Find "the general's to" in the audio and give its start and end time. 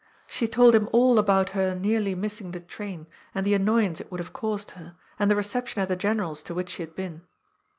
5.89-6.55